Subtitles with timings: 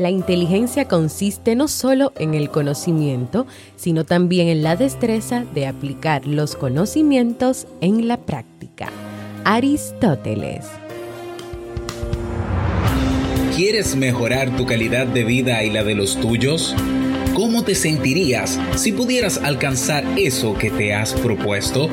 [0.00, 6.26] La inteligencia consiste no solo en el conocimiento, sino también en la destreza de aplicar
[6.26, 8.88] los conocimientos en la práctica.
[9.44, 10.64] Aristóteles.
[13.54, 16.74] ¿Quieres mejorar tu calidad de vida y la de los tuyos?
[17.34, 21.90] ¿Cómo te sentirías si pudieras alcanzar eso que te has propuesto?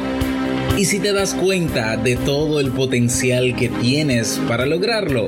[0.77, 5.27] ¿Y si te das cuenta de todo el potencial que tienes para lograrlo?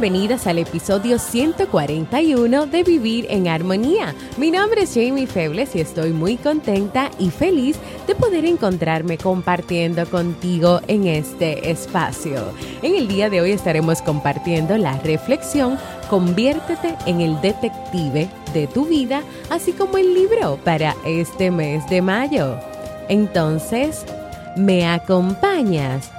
[0.00, 4.14] Bienvenidas al episodio 141 de Vivir en Armonía.
[4.38, 7.76] Mi nombre es Jamie Febles y estoy muy contenta y feliz
[8.06, 12.54] de poder encontrarme compartiendo contigo en este espacio.
[12.80, 18.86] En el día de hoy estaremos compartiendo la reflexión Conviértete en el detective de tu
[18.86, 22.56] vida, así como el libro para este mes de mayo.
[23.10, 24.06] Entonces,
[24.56, 26.10] ¿me acompañas?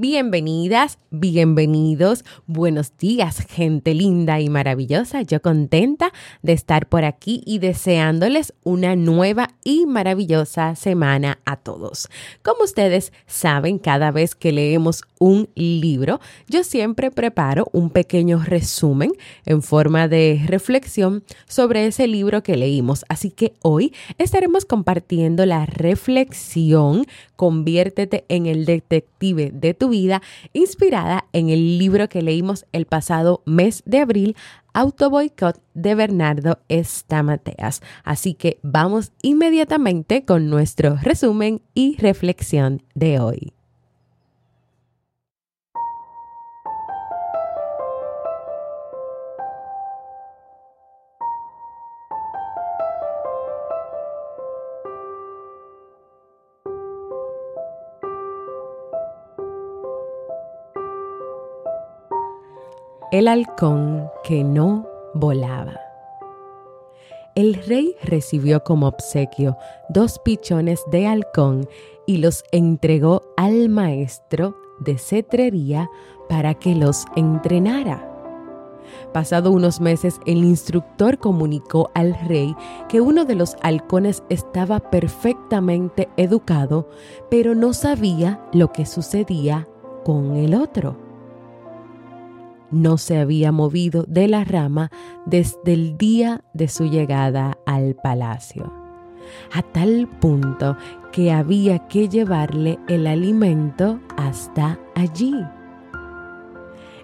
[0.00, 5.22] Bienvenidas, bienvenidos, buenos días, gente linda y maravillosa.
[5.22, 6.12] Yo contenta
[6.42, 12.08] de estar por aquí y deseándoles una nueva y maravillosa semana a todos.
[12.42, 19.12] Como ustedes saben, cada vez que leemos un libro, yo siempre preparo un pequeño resumen
[19.46, 23.04] en forma de reflexión sobre ese libro que leímos.
[23.08, 27.06] Así que hoy estaremos compartiendo la reflexión
[27.40, 30.20] Conviértete en el detective de tu vida,
[30.52, 30.99] inspirada
[31.32, 34.36] en el libro que leímos el pasado mes de abril,
[34.72, 37.82] Autoboycott de Bernardo Estamateas.
[38.04, 43.59] Así que vamos inmediatamente con nuestro resumen y reflexión de hoy.
[63.10, 65.80] El halcón que no volaba.
[67.34, 69.56] El rey recibió como obsequio
[69.88, 71.68] dos pichones de halcón
[72.06, 75.90] y los entregó al maestro de cetrería
[76.28, 78.06] para que los entrenara.
[79.12, 82.54] Pasado unos meses, el instructor comunicó al rey
[82.88, 86.88] que uno de los halcones estaba perfectamente educado,
[87.28, 89.66] pero no sabía lo que sucedía
[90.04, 91.09] con el otro
[92.70, 94.90] no se había movido de la rama
[95.26, 98.72] desde el día de su llegada al palacio,
[99.52, 100.76] a tal punto
[101.12, 105.34] que había que llevarle el alimento hasta allí.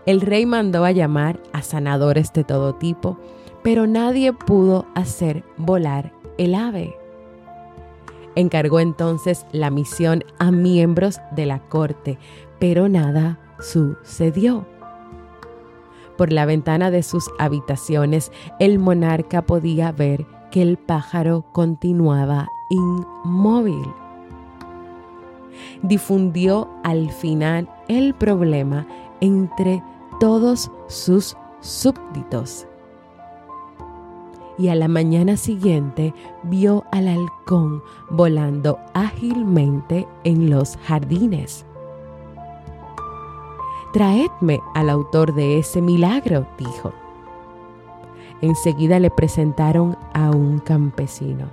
[0.06, 3.19] El rey mandó a llamar a sanadores de todo tipo,
[3.65, 6.97] pero nadie pudo hacer volar el ave.
[8.37, 12.19] Encargó entonces la misión a miembros de la corte,
[12.60, 14.66] pero nada sucedió.
[16.16, 23.87] Por la ventana de sus habitaciones, el monarca podía ver que el pájaro continuaba inmóvil.
[25.82, 28.86] Difundió al final el problema
[29.21, 29.83] entre
[30.21, 32.66] todos sus súbditos.
[34.59, 36.15] Y a la mañana siguiente
[36.45, 41.66] vio al halcón volando ágilmente en los jardines.
[43.92, 46.92] Traedme al autor de ese milagro, dijo.
[48.42, 51.48] Enseguida le presentaron a un campesino.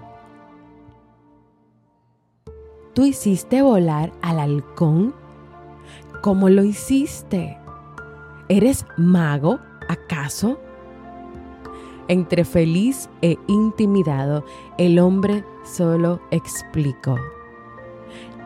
[2.94, 5.16] ¿Tú hiciste volar al halcón?
[6.22, 7.58] ¿Cómo lo hiciste?
[8.50, 10.60] ¿Eres mago, acaso?
[12.08, 14.44] Entre feliz e intimidado,
[14.78, 17.18] el hombre solo explicó.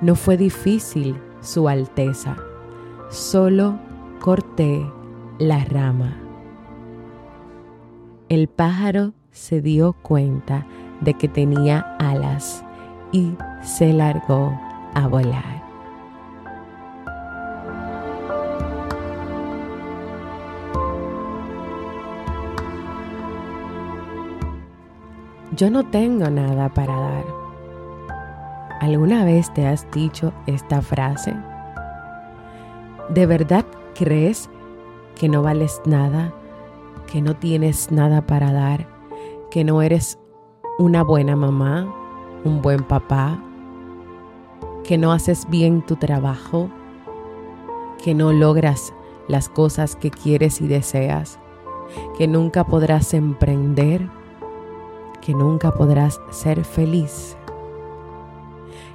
[0.01, 2.37] No fue difícil, Su Alteza,
[3.09, 3.79] solo
[4.19, 4.85] corté
[5.39, 6.17] la rama.
[8.29, 10.65] El pájaro se dio cuenta
[11.01, 12.63] de que tenía alas
[13.11, 14.59] y se largó
[14.93, 15.57] a volar.
[25.55, 27.25] Yo no tengo nada para dar.
[28.79, 31.35] ¿Alguna vez te has dicho esta frase?
[33.09, 33.65] ¿De verdad
[33.95, 34.49] crees
[35.15, 36.33] que no vales nada,
[37.09, 38.87] que no tienes nada para dar,
[39.49, 40.19] que no eres
[40.77, 41.87] una buena mamá,
[42.43, 43.41] un buen papá,
[44.83, 46.69] que no haces bien tu trabajo,
[48.03, 48.93] que no logras
[49.29, 51.39] las cosas que quieres y deseas,
[52.17, 54.09] que nunca podrás emprender,
[55.21, 57.37] que nunca podrás ser feliz.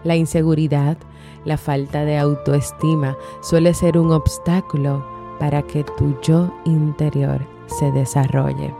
[0.04, 0.98] La inseguridad,
[1.44, 5.04] la falta de autoestima suele ser un obstáculo
[5.38, 8.74] para que tu yo interior se desarrolle.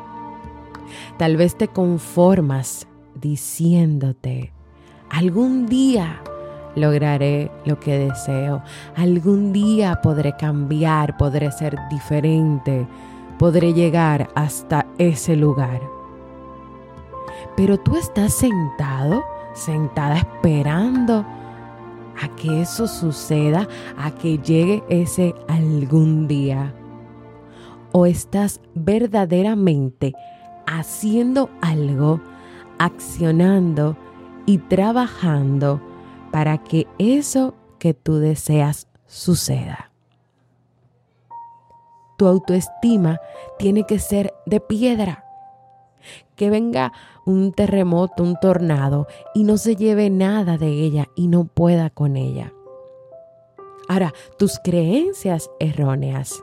[1.17, 4.53] Tal vez te conformas diciéndote,
[5.11, 6.23] algún día
[6.75, 8.62] lograré lo que deseo,
[8.97, 12.87] algún día podré cambiar, podré ser diferente,
[13.38, 15.81] podré llegar hasta ese lugar.
[17.56, 19.23] Pero tú estás sentado,
[19.53, 21.26] sentada esperando
[22.20, 26.75] a que eso suceda, a que llegue ese algún día.
[27.93, 30.14] O estás verdaderamente
[30.67, 32.20] haciendo algo,
[32.79, 33.97] accionando
[34.47, 35.81] y trabajando
[36.31, 39.91] para que eso que tú deseas suceda.
[42.17, 43.20] Tu autoestima
[43.59, 45.25] tiene que ser de piedra.
[46.37, 46.93] Que venga
[47.27, 52.17] un terremoto, un tornado y no se lleve nada de ella y no pueda con
[52.17, 52.53] ella.
[53.89, 56.43] Ahora, tus creencias erróneas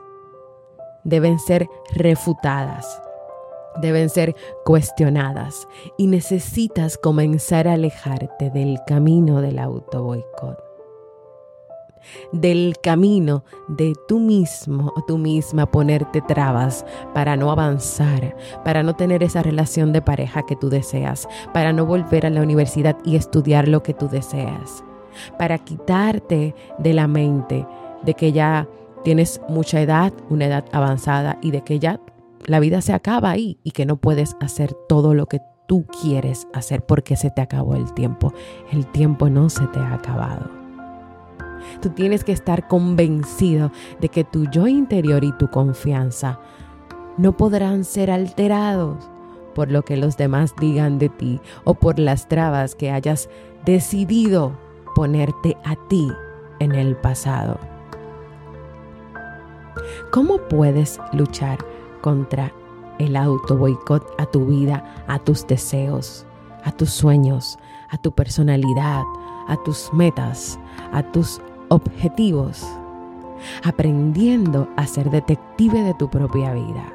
[1.04, 3.02] deben ser refutadas,
[3.80, 5.66] deben ser cuestionadas
[5.96, 10.69] y necesitas comenzar a alejarte del camino del auto boicot
[12.32, 18.94] del camino de tú mismo o tú misma ponerte trabas para no avanzar, para no
[18.94, 23.16] tener esa relación de pareja que tú deseas, para no volver a la universidad y
[23.16, 24.84] estudiar lo que tú deseas,
[25.38, 27.66] para quitarte de la mente
[28.02, 28.68] de que ya
[29.04, 32.00] tienes mucha edad, una edad avanzada y de que ya
[32.46, 36.48] la vida se acaba ahí y que no puedes hacer todo lo que tú quieres
[36.52, 38.32] hacer porque se te acabó el tiempo.
[38.72, 40.59] El tiempo no se te ha acabado.
[41.80, 43.70] Tú tienes que estar convencido
[44.00, 46.40] de que tu yo interior y tu confianza
[47.16, 49.10] no podrán ser alterados
[49.54, 53.28] por lo que los demás digan de ti o por las trabas que hayas
[53.64, 54.52] decidido
[54.94, 56.10] ponerte a ti
[56.60, 57.58] en el pasado.
[60.10, 61.58] ¿Cómo puedes luchar
[62.00, 62.52] contra
[62.98, 66.26] el auto boicot a tu vida, a tus deseos,
[66.64, 67.58] a tus sueños,
[67.90, 69.02] a tu personalidad,
[69.48, 70.58] a tus metas,
[70.92, 71.40] a tus
[71.70, 72.66] objetivos,
[73.64, 76.92] aprendiendo a ser detective de tu propia vida.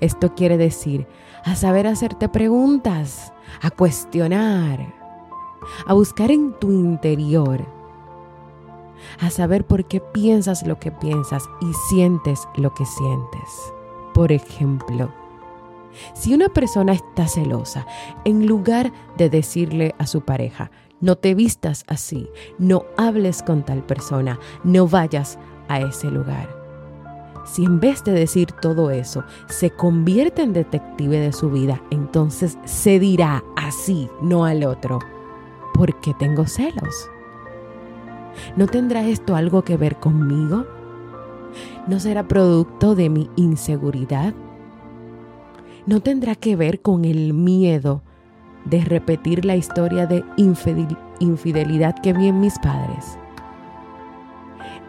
[0.00, 1.06] Esto quiere decir
[1.44, 3.32] a saber hacerte preguntas,
[3.62, 4.94] a cuestionar,
[5.86, 7.64] a buscar en tu interior,
[9.20, 13.72] a saber por qué piensas lo que piensas y sientes lo que sientes.
[14.14, 15.12] Por ejemplo,
[16.14, 17.86] si una persona está celosa,
[18.24, 22.28] en lugar de decirle a su pareja, no te vistas así,
[22.58, 25.38] no hables con tal persona, no vayas
[25.68, 26.58] a ese lugar.
[27.44, 32.58] Si en vez de decir todo eso se convierte en detective de su vida, entonces
[32.64, 34.98] se dirá así, no al otro.
[35.72, 37.10] ¿Por qué tengo celos?
[38.56, 40.66] ¿No tendrá esto algo que ver conmigo?
[41.86, 44.34] ¿No será producto de mi inseguridad?
[45.86, 48.02] ¿No tendrá que ver con el miedo
[48.68, 50.24] de repetir la historia de
[51.18, 53.18] infidelidad que vi en mis padres.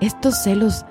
[0.02, 0.86] Estos celos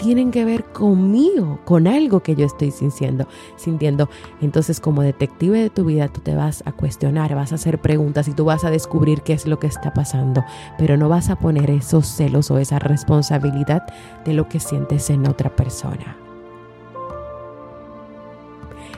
[0.00, 4.08] tienen que ver conmigo, con algo que yo estoy sintiendo, sintiendo.
[4.40, 8.26] Entonces, como detective de tu vida, tú te vas a cuestionar, vas a hacer preguntas
[8.26, 10.42] y tú vas a descubrir qué es lo que está pasando,
[10.78, 13.82] pero no vas a poner esos celos o esa responsabilidad
[14.24, 16.16] de lo que sientes en otra persona.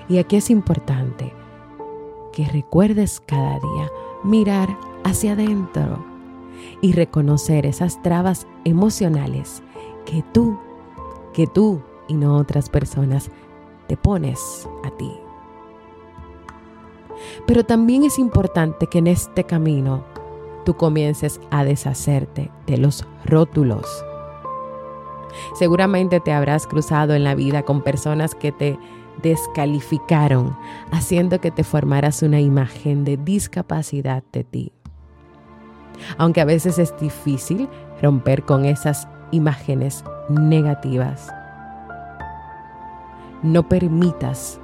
[0.09, 1.33] Y aquí es importante
[2.33, 3.91] que recuerdes cada día
[4.25, 4.69] mirar
[5.05, 6.05] hacia adentro
[6.81, 9.63] y reconocer esas trabas emocionales
[10.05, 10.59] que tú,
[11.33, 13.31] que tú y no otras personas
[13.87, 15.13] te pones a ti.
[17.47, 20.05] Pero también es importante que en este camino
[20.65, 24.05] tú comiences a deshacerte de los rótulos.
[25.55, 28.79] Seguramente te habrás cruzado en la vida con personas que te
[29.23, 30.57] descalificaron,
[30.91, 34.73] haciendo que te formaras una imagen de discapacidad de ti.
[36.19, 37.69] Aunque a veces es difícil
[38.01, 41.33] romper con esas imágenes negativas,
[43.43, 44.61] no permitas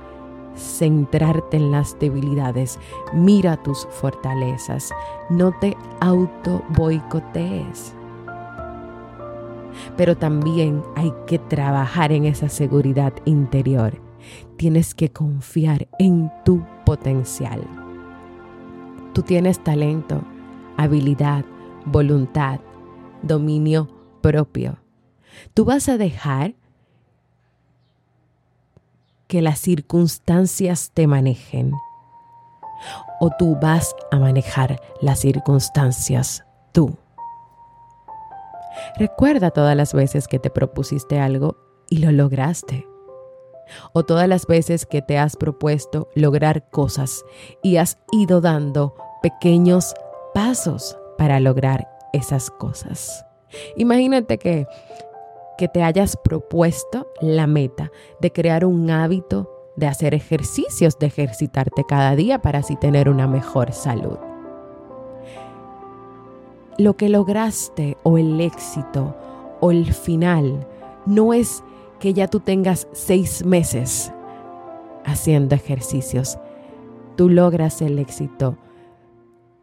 [0.56, 2.78] centrarte en las debilidades,
[3.12, 4.90] mira tus fortalezas,
[5.30, 7.94] no te auto boicotees.
[9.96, 14.07] Pero también hay que trabajar en esa seguridad interior.
[14.56, 17.62] Tienes que confiar en tu potencial.
[19.12, 20.22] Tú tienes talento,
[20.76, 21.44] habilidad,
[21.84, 22.60] voluntad,
[23.22, 23.88] dominio
[24.20, 24.78] propio.
[25.54, 26.54] Tú vas a dejar
[29.26, 31.72] que las circunstancias te manejen
[33.20, 36.96] o tú vas a manejar las circunstancias tú.
[38.96, 41.56] Recuerda todas las veces que te propusiste algo
[41.90, 42.87] y lo lograste.
[43.92, 47.24] O todas las veces que te has propuesto lograr cosas
[47.62, 49.94] y has ido dando pequeños
[50.34, 53.24] pasos para lograr esas cosas.
[53.76, 54.66] Imagínate que
[55.58, 61.84] que te hayas propuesto la meta de crear un hábito de hacer ejercicios, de ejercitarte
[61.86, 64.18] cada día para así tener una mejor salud.
[66.78, 69.16] Lo que lograste o el éxito
[69.60, 70.66] o el final
[71.06, 71.64] no es
[71.98, 74.12] que ya tú tengas seis meses
[75.04, 76.38] haciendo ejercicios.
[77.16, 78.56] Tú logras el éxito.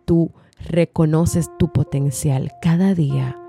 [0.06, 3.40] Tú reconoces tu potencial cada día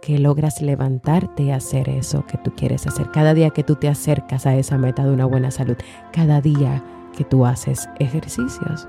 [0.00, 3.10] que logras levantarte y hacer eso que tú quieres hacer.
[3.10, 5.76] Cada día que tú te acercas a esa meta de una buena salud.
[6.12, 6.84] Cada día
[7.16, 8.86] que tú haces ejercicios.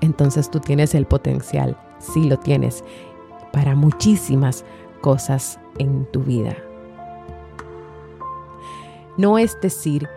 [0.00, 2.84] Entonces tú tienes el potencial, sí lo tienes,
[3.52, 4.64] para muchísimas
[5.00, 6.56] cosas en tu vida.
[9.18, 10.08] No es decir,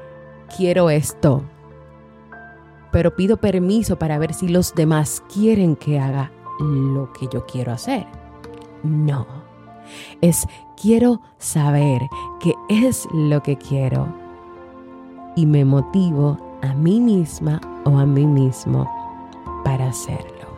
[0.55, 1.43] quiero esto,
[2.91, 7.73] pero pido permiso para ver si los demás quieren que haga lo que yo quiero
[7.73, 8.05] hacer.
[8.83, 9.25] No
[10.21, 10.47] es
[10.79, 12.01] quiero saber
[12.39, 14.07] qué es lo que quiero
[15.35, 18.89] y me motivo a mí misma o a mí mismo
[19.63, 20.50] para hacerlo.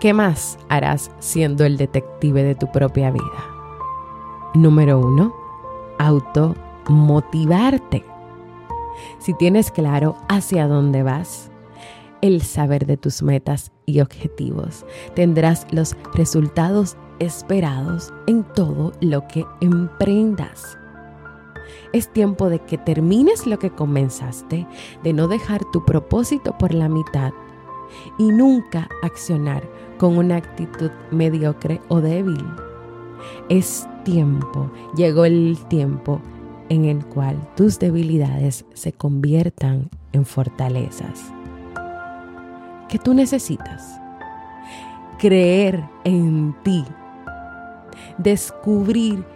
[0.00, 3.24] ¿Qué más harás siendo el detective de tu propia vida?
[4.54, 5.34] Número uno,
[5.98, 8.04] automotivarte
[9.18, 11.50] si tienes claro hacia dónde vas,
[12.20, 19.44] el saber de tus metas y objetivos, tendrás los resultados esperados en todo lo que
[19.60, 20.78] emprendas.
[21.92, 24.66] Es tiempo de que termines lo que comenzaste,
[25.02, 27.32] de no dejar tu propósito por la mitad
[28.18, 29.62] y nunca accionar
[29.98, 32.44] con una actitud mediocre o débil.
[33.48, 36.20] Es tiempo, llegó el tiempo
[36.68, 41.32] en el cual tus debilidades se conviertan en fortalezas.
[42.88, 44.00] ¿Qué tú necesitas?
[45.18, 46.84] Creer en ti.
[48.18, 49.26] Descubrirte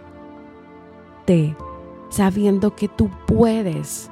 [2.09, 4.09] sabiendo que tú puedes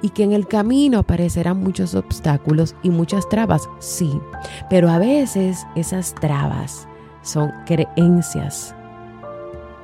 [0.00, 4.20] y que en el camino aparecerán muchos obstáculos y muchas trabas, sí,
[4.68, 6.88] pero a veces esas trabas
[7.22, 8.74] son creencias.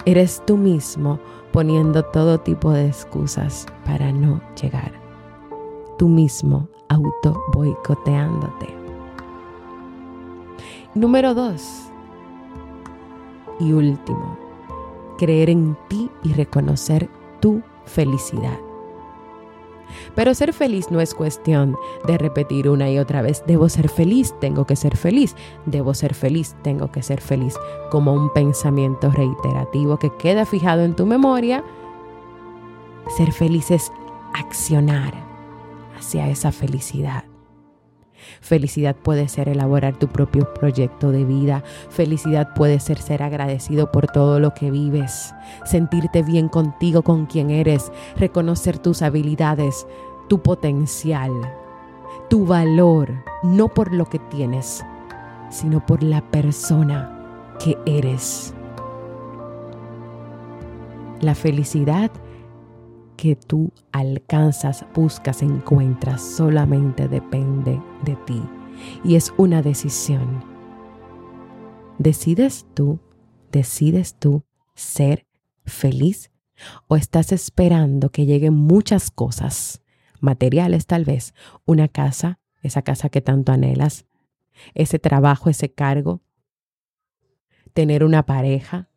[0.04, 1.18] Eres tú mismo
[1.52, 4.92] poniendo todo tipo de excusas para no llegar.
[5.98, 8.74] Tú mismo auto boicoteándote.
[10.94, 11.90] Número dos.
[13.60, 14.38] Y último,
[15.18, 18.58] creer en ti y reconocer tu felicidad.
[20.14, 21.76] Pero ser feliz no es cuestión
[22.06, 25.34] de repetir una y otra vez, debo ser feliz, tengo que ser feliz,
[25.66, 27.54] debo ser feliz, tengo que ser feliz,
[27.90, 31.64] como un pensamiento reiterativo que queda fijado en tu memoria.
[33.16, 33.90] Ser feliz es
[34.34, 35.14] accionar
[35.96, 37.27] hacia esa felicidad.
[38.40, 41.62] Felicidad puede ser elaborar tu propio proyecto de vida.
[41.90, 45.34] Felicidad puede ser ser agradecido por todo lo que vives,
[45.64, 49.86] sentirte bien contigo, con quien eres, reconocer tus habilidades,
[50.28, 51.32] tu potencial,
[52.28, 54.84] tu valor, no por lo que tienes,
[55.50, 57.14] sino por la persona
[57.58, 58.54] que eres.
[61.20, 62.10] La felicidad
[63.18, 68.40] que tú alcanzas, buscas, encuentras, solamente depende de ti.
[69.04, 70.44] Y es una decisión.
[71.98, 73.00] ¿Decides tú,
[73.50, 74.44] decides tú
[74.76, 75.26] ser
[75.66, 76.30] feliz?
[76.86, 79.82] ¿O estás esperando que lleguen muchas cosas,
[80.20, 81.34] materiales tal vez,
[81.66, 84.06] una casa, esa casa que tanto anhelas,
[84.74, 86.22] ese trabajo, ese cargo,
[87.72, 88.88] tener una pareja.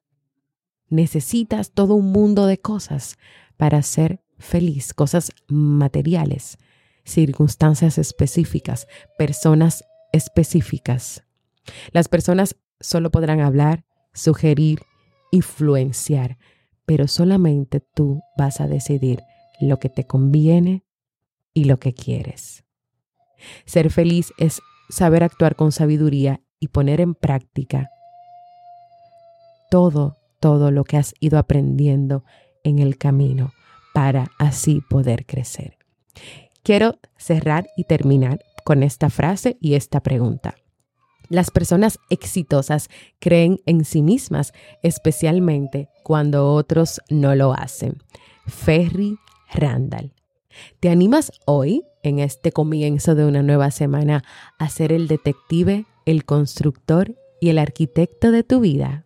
[0.92, 3.18] Necesitas todo un mundo de cosas
[3.56, 6.58] para ser feliz, cosas materiales,
[7.06, 11.24] circunstancias específicas, personas específicas.
[11.94, 14.82] Las personas solo podrán hablar, sugerir,
[15.32, 16.38] influenciar,
[16.86, 19.24] pero solamente tú vas a decidir
[19.62, 20.84] lo que te conviene
[21.54, 22.66] y lo que quieres.
[23.66, 27.90] Ser feliz es saber actuar con sabiduría y poner en práctica
[29.70, 32.26] todo, todo lo que has ido aprendiendo
[32.66, 33.54] en el camino
[33.94, 35.78] para así poder crecer.
[36.64, 40.56] Quiero cerrar y terminar con esta frase y esta pregunta.
[41.30, 44.52] Las personas exitosas creen en sí mismas,
[44.84, 48.04] especialmente cuando otros no lo hacen.
[48.48, 49.18] Ferry
[49.54, 50.14] Randall.
[50.82, 54.24] ¿Te animas hoy, en este comienzo de una nueva semana,
[54.60, 59.06] a ser el detective, el constructor y el arquitecto de tu vida?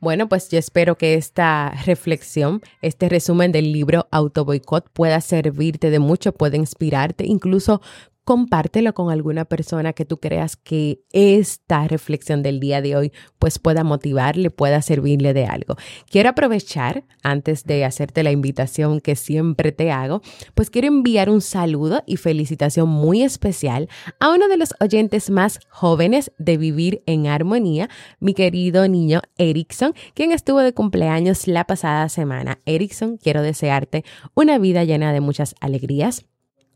[0.00, 5.90] Bueno, pues yo espero que esta reflexión, este resumen del libro Auto Boicot pueda servirte
[5.90, 7.82] de mucho, pueda inspirarte, incluso
[8.24, 13.58] compártelo con alguna persona que tú creas que esta reflexión del día de hoy pues
[13.58, 15.76] pueda motivarle, pueda servirle de algo.
[16.08, 20.22] Quiero aprovechar, antes de hacerte la invitación que siempre te hago,
[20.54, 25.60] pues quiero enviar un saludo y felicitación muy especial a uno de los oyentes más
[25.68, 27.88] jóvenes de Vivir en Armonía,
[28.20, 32.60] mi querido niño Erickson, quien estuvo de cumpleaños la pasada semana.
[32.66, 34.04] Erickson, quiero desearte
[34.34, 36.26] una vida llena de muchas alegrías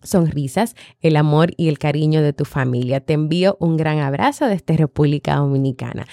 [0.04, 3.00] sonrisas, el amor y el cariño de tu familia.
[3.00, 6.06] Te envío un gran abrazo desde República Dominicana.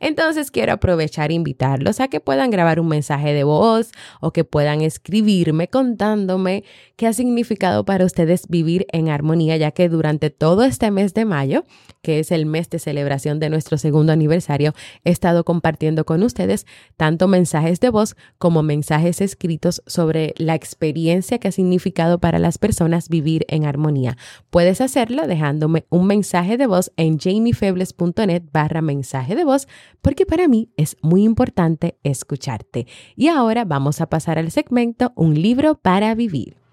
[0.00, 4.44] Entonces quiero aprovechar e invitarlos a que puedan grabar un mensaje de voz o que
[4.44, 6.64] puedan escribirme contándome
[6.96, 11.24] qué ha significado para ustedes vivir en armonía, ya que durante todo este mes de
[11.24, 11.64] mayo
[12.02, 14.72] que es el mes de celebración de nuestro segundo aniversario,
[15.04, 21.38] he estado compartiendo con ustedes tanto mensajes de voz como mensajes escritos sobre la experiencia
[21.38, 24.16] que ha significado para las personas vivir en armonía.
[24.50, 29.68] Puedes hacerlo dejándome un mensaje de voz en jamiefebles.net barra mensaje de voz
[30.00, 32.86] porque para mí es muy importante escucharte.
[33.16, 36.67] Y ahora vamos a pasar al segmento Un libro para vivir.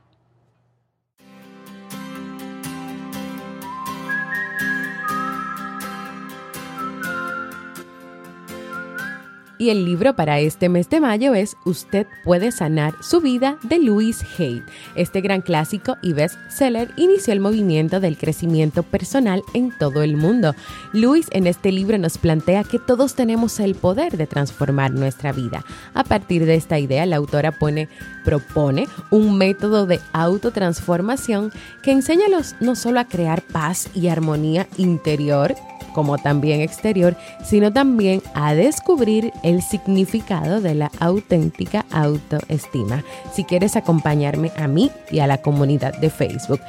[9.58, 13.80] Y el libro para este mes de mayo es Usted puede sanar su vida de
[13.80, 14.62] Louis Hay.
[14.96, 20.56] Este gran clásico y bestseller inició el movimiento del crecimiento personal en todo el mundo.
[20.92, 25.64] Louis en este libro nos plantea que todos tenemos el poder de transformar nuestra vida.
[25.94, 27.88] A partir de esta idea, la autora pone,
[28.26, 32.26] propone un método de autotransformación que enseña
[32.60, 35.56] no solo a crear paz y armonía interior,
[35.94, 43.04] como también exterior, sino también a descubrir el significado de la auténtica autoestima.
[43.32, 46.60] Si quieres acompañarme a mí y a la comunidad de Facebook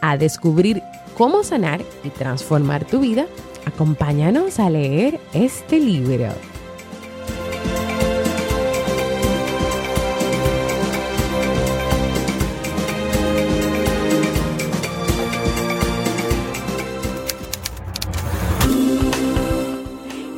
[0.00, 0.80] a descubrir
[1.18, 3.26] cómo sanar y transformar tu vida,
[3.66, 6.53] acompáñanos a leer este libro.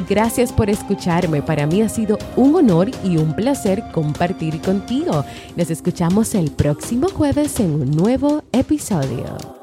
[0.09, 5.23] Gracias por escucharme, para mí ha sido un honor y un placer compartir contigo.
[5.55, 9.62] Nos escuchamos el próximo jueves en un nuevo episodio.